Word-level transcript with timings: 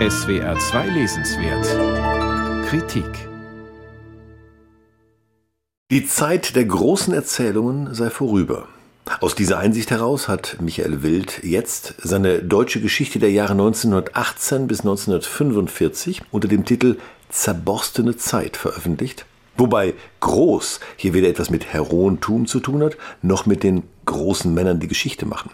SWR 0.00 0.58
2 0.58 0.88
Lesenswert 0.88 2.66
Kritik 2.66 3.28
Die 5.92 6.04
Zeit 6.04 6.56
der 6.56 6.64
großen 6.64 7.14
Erzählungen 7.14 7.94
sei 7.94 8.10
vorüber. 8.10 8.66
Aus 9.20 9.36
dieser 9.36 9.58
Einsicht 9.58 9.92
heraus 9.92 10.26
hat 10.26 10.56
Michael 10.60 11.04
Wild 11.04 11.44
jetzt 11.44 11.94
seine 12.02 12.42
deutsche 12.42 12.80
Geschichte 12.80 13.20
der 13.20 13.30
Jahre 13.30 13.52
1918 13.52 14.66
bis 14.66 14.80
1945 14.80 16.22
unter 16.32 16.48
dem 16.48 16.64
Titel 16.64 16.96
Zerborstene 17.28 18.16
Zeit 18.16 18.56
veröffentlicht, 18.56 19.26
wobei 19.56 19.94
groß 20.18 20.80
hier 20.96 21.14
weder 21.14 21.28
etwas 21.28 21.50
mit 21.50 21.72
Heroentum 21.72 22.46
zu 22.46 22.58
tun 22.58 22.82
hat, 22.82 22.96
noch 23.22 23.46
mit 23.46 23.62
den 23.62 23.84
großen 24.06 24.52
Männern 24.52 24.80
die 24.80 24.88
Geschichte 24.88 25.24
machen. 25.24 25.50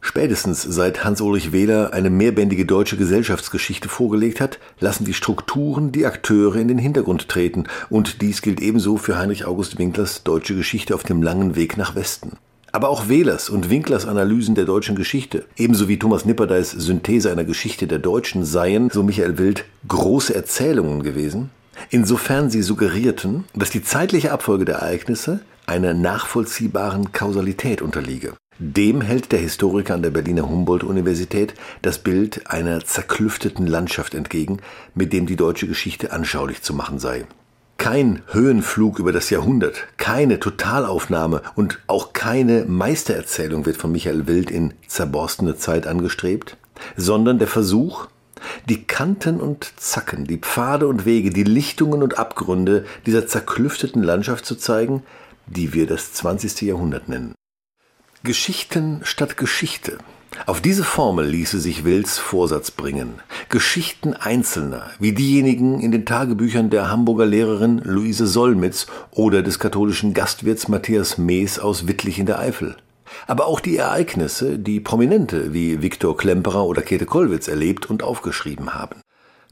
Spätestens 0.00 0.62
seit 0.62 1.04
Hans-Ulrich 1.04 1.52
Wähler 1.52 1.92
eine 1.92 2.10
mehrbändige 2.10 2.64
deutsche 2.64 2.96
Gesellschaftsgeschichte 2.96 3.88
vorgelegt 3.88 4.40
hat, 4.40 4.58
lassen 4.80 5.04
die 5.04 5.14
Strukturen 5.14 5.92
die 5.92 6.06
Akteure 6.06 6.56
in 6.56 6.68
den 6.68 6.78
Hintergrund 6.78 7.28
treten, 7.28 7.64
und 7.90 8.22
dies 8.22 8.42
gilt 8.42 8.60
ebenso 8.60 8.96
für 8.96 9.18
Heinrich 9.18 9.44
August 9.44 9.78
Winklers 9.78 10.22
deutsche 10.24 10.56
Geschichte 10.56 10.94
auf 10.94 11.02
dem 11.02 11.22
langen 11.22 11.54
Weg 11.54 11.76
nach 11.76 11.94
Westen. 11.94 12.38
Aber 12.72 12.88
auch 12.88 13.08
Wählers 13.08 13.50
und 13.50 13.68
Winklers 13.68 14.06
Analysen 14.06 14.54
der 14.54 14.64
deutschen 14.64 14.96
Geschichte, 14.96 15.44
ebenso 15.56 15.88
wie 15.88 15.98
Thomas 15.98 16.24
Nipperdeis 16.24 16.70
Synthese 16.70 17.30
einer 17.30 17.44
Geschichte 17.44 17.86
der 17.86 17.98
Deutschen 17.98 18.44
seien, 18.44 18.90
so 18.90 19.02
Michael 19.02 19.38
Wild, 19.38 19.64
große 19.88 20.34
Erzählungen 20.34 21.02
gewesen, 21.02 21.50
insofern 21.90 22.48
sie 22.48 22.62
suggerierten, 22.62 23.44
dass 23.54 23.70
die 23.70 23.82
zeitliche 23.82 24.32
Abfolge 24.32 24.64
der 24.64 24.76
Ereignisse 24.76 25.40
einer 25.66 25.94
nachvollziehbaren 25.94 27.12
Kausalität 27.12 27.82
unterliege. 27.82 28.34
Dem 28.62 29.00
hält 29.00 29.32
der 29.32 29.38
Historiker 29.38 29.94
an 29.94 30.02
der 30.02 30.10
Berliner 30.10 30.46
Humboldt-Universität 30.46 31.54
das 31.80 31.98
Bild 31.98 32.46
einer 32.50 32.84
zerklüfteten 32.84 33.66
Landschaft 33.66 34.14
entgegen, 34.14 34.58
mit 34.94 35.14
dem 35.14 35.24
die 35.24 35.36
deutsche 35.36 35.66
Geschichte 35.66 36.12
anschaulich 36.12 36.60
zu 36.60 36.74
machen 36.74 36.98
sei. 36.98 37.24
Kein 37.78 38.20
Höhenflug 38.26 38.98
über 38.98 39.12
das 39.12 39.30
Jahrhundert, 39.30 39.86
keine 39.96 40.40
Totalaufnahme 40.40 41.40
und 41.54 41.78
auch 41.86 42.12
keine 42.12 42.66
Meistererzählung 42.66 43.64
wird 43.64 43.78
von 43.78 43.92
Michael 43.92 44.26
Wild 44.26 44.50
in 44.50 44.74
zerborstene 44.86 45.56
Zeit 45.56 45.86
angestrebt, 45.86 46.58
sondern 46.98 47.38
der 47.38 47.48
Versuch, 47.48 48.08
die 48.68 48.82
Kanten 48.82 49.40
und 49.40 49.72
Zacken, 49.76 50.26
die 50.26 50.36
Pfade 50.36 50.86
und 50.86 51.06
Wege, 51.06 51.30
die 51.30 51.44
Lichtungen 51.44 52.02
und 52.02 52.18
Abgründe 52.18 52.84
dieser 53.06 53.26
zerklüfteten 53.26 54.02
Landschaft 54.02 54.44
zu 54.44 54.54
zeigen, 54.54 55.02
die 55.46 55.72
wir 55.72 55.86
das 55.86 56.12
20. 56.12 56.60
Jahrhundert 56.60 57.08
nennen. 57.08 57.34
Geschichten 58.22 59.00
statt 59.02 59.38
Geschichte. 59.38 59.96
Auf 60.44 60.60
diese 60.60 60.84
Formel 60.84 61.26
ließe 61.26 61.58
sich 61.58 61.84
Wills 61.84 62.18
Vorsatz 62.18 62.70
bringen. 62.70 63.14
Geschichten 63.48 64.12
Einzelner, 64.12 64.90
wie 64.98 65.12
diejenigen 65.12 65.80
in 65.80 65.90
den 65.90 66.04
Tagebüchern 66.04 66.68
der 66.68 66.90
Hamburger 66.90 67.24
Lehrerin 67.24 67.78
Luise 67.78 68.26
Solmitz 68.26 68.88
oder 69.10 69.42
des 69.42 69.58
katholischen 69.58 70.12
Gastwirts 70.12 70.68
Matthias 70.68 71.16
Mees 71.16 71.58
aus 71.58 71.88
Wittlich 71.88 72.18
in 72.18 72.26
der 72.26 72.38
Eifel. 72.38 72.76
Aber 73.26 73.46
auch 73.46 73.58
die 73.58 73.78
Ereignisse, 73.78 74.58
die 74.58 74.80
Prominente 74.80 75.54
wie 75.54 75.80
Viktor 75.80 76.14
Klemperer 76.14 76.66
oder 76.66 76.82
Käthe 76.82 77.06
Kollwitz 77.06 77.48
erlebt 77.48 77.88
und 77.88 78.02
aufgeschrieben 78.02 78.74
haben. 78.74 79.00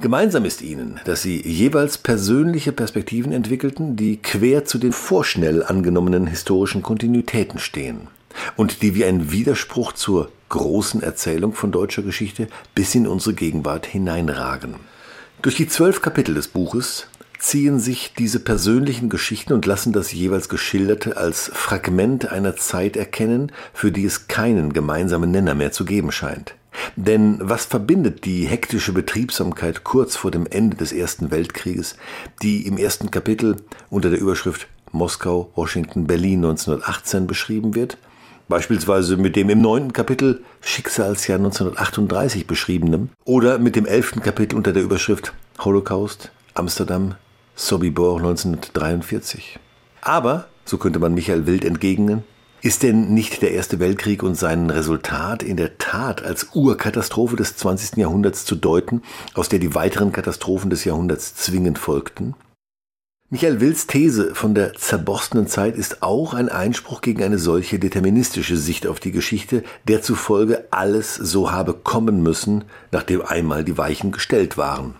Gemeinsam 0.00 0.46
ist 0.46 0.62
ihnen, 0.62 1.00
dass 1.04 1.20
sie 1.20 1.38
jeweils 1.46 1.98
persönliche 1.98 2.72
Perspektiven 2.72 3.30
entwickelten, 3.30 3.94
die 3.94 4.16
quer 4.22 4.64
zu 4.64 4.78
den 4.78 4.92
vorschnell 4.92 5.62
angenommenen 5.62 6.26
historischen 6.26 6.80
Kontinuitäten 6.80 7.58
stehen 7.58 8.08
und 8.56 8.82
die 8.82 8.94
wie 8.94 9.04
ein 9.04 9.30
Widerspruch 9.30 9.92
zur 9.92 10.30
großen 10.48 11.02
Erzählung 11.02 11.52
von 11.52 11.72
deutscher 11.72 12.02
Geschichte 12.02 12.48
bis 12.74 12.94
in 12.94 13.06
unsere 13.06 13.34
Gegenwart 13.34 13.86
hineinragen. 13.86 14.76
Durch 15.42 15.56
die 15.56 15.68
zwölf 15.68 16.00
Kapitel 16.00 16.34
des 16.34 16.48
Buches 16.48 17.08
ziehen 17.38 17.78
sich 17.78 18.14
diese 18.16 18.40
persönlichen 18.40 19.10
Geschichten 19.10 19.52
und 19.52 19.66
lassen 19.66 19.92
das 19.92 20.12
jeweils 20.12 20.48
Geschilderte 20.48 21.16
als 21.16 21.50
Fragment 21.52 22.30
einer 22.30 22.56
Zeit 22.56 22.96
erkennen, 22.96 23.52
für 23.72 23.92
die 23.92 24.04
es 24.04 24.28
keinen 24.28 24.72
gemeinsamen 24.72 25.30
Nenner 25.30 25.54
mehr 25.54 25.72
zu 25.72 25.84
geben 25.84 26.12
scheint. 26.12 26.54
Denn 26.96 27.38
was 27.42 27.66
verbindet 27.66 28.24
die 28.24 28.46
hektische 28.46 28.92
Betriebsamkeit 28.92 29.84
kurz 29.84 30.16
vor 30.16 30.30
dem 30.30 30.46
Ende 30.46 30.76
des 30.76 30.92
Ersten 30.92 31.30
Weltkrieges, 31.30 31.96
die 32.42 32.66
im 32.66 32.78
ersten 32.78 33.10
Kapitel 33.10 33.56
unter 33.90 34.10
der 34.10 34.20
Überschrift 34.20 34.66
Moskau, 34.92 35.50
Washington, 35.54 36.06
Berlin 36.06 36.44
1918 36.44 37.26
beschrieben 37.26 37.74
wird, 37.74 37.98
beispielsweise 38.54 39.16
mit 39.16 39.34
dem 39.34 39.50
im 39.50 39.60
neunten 39.60 39.92
Kapitel 39.92 40.44
Schicksalsjahr 40.60 41.38
1938 41.38 42.46
beschriebenem 42.46 43.08
oder 43.24 43.58
mit 43.58 43.74
dem 43.74 43.84
elften 43.84 44.22
Kapitel 44.22 44.54
unter 44.54 44.72
der 44.72 44.84
Überschrift 44.84 45.32
Holocaust, 45.58 46.30
Amsterdam, 46.54 47.16
Sobibor 47.56 48.18
1943. 48.18 49.58
Aber, 50.02 50.46
so 50.64 50.78
könnte 50.78 51.00
man 51.00 51.14
Michael 51.14 51.48
Wild 51.48 51.64
entgegnen, 51.64 52.22
ist 52.62 52.84
denn 52.84 53.12
nicht 53.12 53.42
der 53.42 53.50
Erste 53.50 53.80
Weltkrieg 53.80 54.22
und 54.22 54.36
sein 54.36 54.70
Resultat 54.70 55.42
in 55.42 55.56
der 55.56 55.76
Tat 55.78 56.22
als 56.22 56.50
Urkatastrophe 56.54 57.34
des 57.34 57.56
20. 57.56 57.96
Jahrhunderts 57.96 58.44
zu 58.44 58.54
deuten, 58.54 59.02
aus 59.34 59.48
der 59.48 59.58
die 59.58 59.74
weiteren 59.74 60.12
Katastrophen 60.12 60.70
des 60.70 60.84
Jahrhunderts 60.84 61.34
zwingend 61.34 61.80
folgten? 61.80 62.36
Michael 63.30 63.60
Wills 63.60 63.88
These 63.88 64.34
von 64.34 64.54
der 64.54 64.74
zerborstenen 64.74 65.48
Zeit 65.48 65.76
ist 65.76 66.02
auch 66.02 66.34
ein 66.34 66.48
Einspruch 66.48 67.00
gegen 67.00 67.22
eine 67.22 67.38
solche 67.38 67.80
deterministische 67.80 68.56
Sicht 68.56 68.86
auf 68.86 69.00
die 69.00 69.10
Geschichte, 69.10 69.64
der 69.88 70.02
zufolge 70.02 70.68
alles 70.70 71.16
so 71.16 71.50
habe 71.50 71.72
kommen 71.72 72.22
müssen, 72.22 72.64
nachdem 72.92 73.22
einmal 73.22 73.64
die 73.64 73.76
Weichen 73.76 74.12
gestellt 74.12 74.56
waren. 74.56 74.94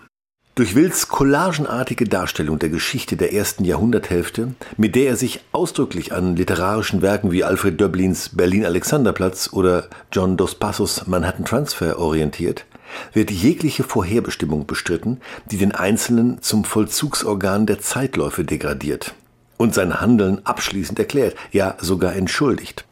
Durch 0.56 0.76
Wills 0.76 1.08
collagenartige 1.08 2.04
Darstellung 2.04 2.60
der 2.60 2.68
Geschichte 2.68 3.16
der 3.16 3.32
ersten 3.32 3.64
Jahrhunderthälfte, 3.64 4.54
mit 4.76 4.94
der 4.94 5.08
er 5.08 5.16
sich 5.16 5.40
ausdrücklich 5.50 6.12
an 6.12 6.36
literarischen 6.36 7.02
Werken 7.02 7.32
wie 7.32 7.42
Alfred 7.42 7.80
Döblins 7.80 8.28
Berlin 8.28 8.64
Alexanderplatz 8.64 9.50
oder 9.52 9.88
John 10.12 10.36
Dos 10.36 10.54
Passos 10.54 11.08
Manhattan 11.08 11.44
Transfer 11.44 11.98
orientiert, 11.98 12.66
wird 13.12 13.32
jegliche 13.32 13.82
Vorherbestimmung 13.82 14.64
bestritten, 14.64 15.20
die 15.50 15.56
den 15.56 15.72
Einzelnen 15.72 16.40
zum 16.40 16.62
Vollzugsorgan 16.62 17.66
der 17.66 17.80
Zeitläufe 17.80 18.44
degradiert 18.44 19.12
und 19.56 19.74
sein 19.74 20.00
Handeln 20.00 20.40
abschließend 20.44 21.00
erklärt, 21.00 21.34
ja 21.50 21.76
sogar 21.80 22.14
entschuldigt. 22.14 22.84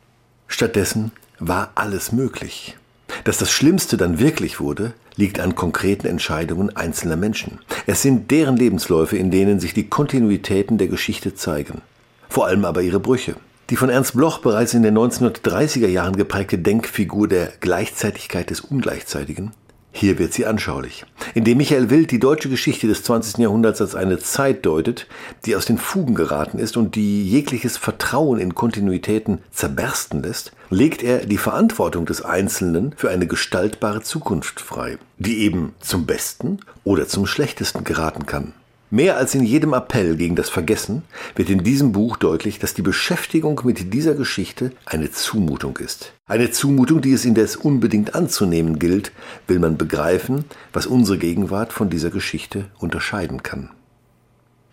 Stattdessen 0.49 1.13
war 1.39 1.71
alles 1.77 2.11
möglich. 2.11 2.77
Dass 3.25 3.39
das 3.39 3.53
Schlimmste 3.53 3.97
dann 3.97 4.19
wirklich 4.19 4.59
wurde, 4.59 4.95
liegt 5.15 5.39
an 5.39 5.55
konkreten 5.55 6.09
Entscheidungen 6.09 6.75
einzelner 6.75 7.17
Menschen. 7.17 7.61
Es 7.87 8.03
sind 8.03 8.31
deren 8.31 8.57
Lebensläufe, 8.57 9.17
in 9.17 9.31
denen 9.31 9.61
sich 9.61 9.75
die 9.75 9.89
Kontinuitäten 9.89 10.77
der 10.77 10.89
Geschichte 10.89 11.35
zeigen. 11.35 11.83
Vor 12.29 12.47
allem 12.47 12.65
aber 12.65 12.83
ihre 12.83 12.99
Brüche. 12.99 13.37
Die 13.71 13.77
von 13.77 13.91
Ernst 13.91 14.15
Bloch 14.15 14.39
bereits 14.39 14.75
in 14.75 14.83
den 14.83 14.99
1930er 14.99 15.87
Jahren 15.87 16.17
geprägte 16.17 16.59
Denkfigur 16.59 17.29
der 17.29 17.53
Gleichzeitigkeit 17.61 18.51
des 18.51 18.61
Ungleichzeitigen 18.61 19.53
hier 19.93 20.19
wird 20.19 20.33
sie 20.33 20.47
anschaulich. 20.47 21.05
Indem 21.35 21.59
Michael 21.59 21.91
Wild 21.91 22.11
die 22.11 22.19
deutsche 22.19 22.49
Geschichte 22.49 22.89
des 22.89 23.05
20. 23.05 23.39
Jahrhunderts 23.39 23.81
als 23.81 23.95
eine 23.95 24.19
Zeit 24.19 24.65
deutet, 24.65 25.07
die 25.45 25.55
aus 25.55 25.67
den 25.67 25.79
Fugen 25.79 26.15
geraten 26.15 26.59
ist 26.59 26.77
und 26.77 26.97
die 26.97 27.29
jegliches 27.29 27.77
Vertrauen 27.77 28.41
in 28.41 28.55
Kontinuitäten 28.55 29.39
zerbersten 29.53 30.23
lässt, 30.23 30.53
legt 30.71 31.03
er 31.03 31.27
die 31.27 31.39
Verantwortung 31.39 32.07
des 32.07 32.23
Einzelnen 32.23 32.95
für 32.97 33.11
eine 33.11 33.27
gestaltbare 33.27 34.01
Zukunft 34.01 34.61
frei, 34.61 34.99
die 35.19 35.41
eben 35.41 35.75
zum 35.81 36.07
Besten 36.07 36.61
oder 36.85 37.07
zum 37.07 37.27
Schlechtesten 37.27 37.85
geraten 37.85 38.25
kann. 38.25 38.55
Mehr 38.95 39.17
als 39.17 39.35
in 39.35 39.43
jedem 39.43 39.73
Appell 39.73 40.17
gegen 40.17 40.37
das 40.37 40.51
Vergessen 40.51 41.01
wird 41.35 41.49
in 41.49 41.65
diesem 41.65 41.93
Buch 41.93 42.19
deutlich, 42.19 42.59
dass 42.59 42.75
die 42.75 42.83
Beschäftigung 42.83 43.59
mit 43.65 43.95
dieser 43.95 44.15
Geschichte 44.15 44.73
eine 44.85 45.11
Zumutung 45.11 45.79
ist. 45.79 46.13
Eine 46.27 46.51
Zumutung, 46.51 47.01
die 47.01 47.15
es 47.15 47.25
indes 47.25 47.57
unbedingt 47.57 48.15
anzunehmen 48.15 48.79
gilt, 48.79 49.11
will 49.47 49.61
man 49.61 49.79
begreifen, 49.79 50.45
was 50.75 50.85
unsere 50.87 51.17
Gegenwart 51.17 51.73
von 51.73 51.89
dieser 51.89 52.11
Geschichte 52.11 52.67
unterscheiden 52.81 53.43
kann. 53.43 53.71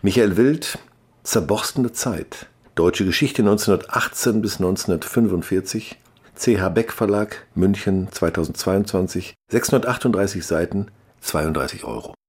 Michael 0.02 0.36
Wild, 0.36 0.78
Zerborstene 1.22 1.92
Zeit. 1.92 2.46
Deutsche 2.74 3.06
Geschichte 3.06 3.40
1918 3.40 4.42
bis 4.42 4.56
1945. 4.56 5.96
CH 6.36 6.68
Beck 6.74 6.92
Verlag, 6.92 7.46
München 7.54 8.08
2022. 8.10 9.32
638 9.48 10.44
Seiten, 10.44 10.88
32 11.22 11.84
Euro. 11.84 12.12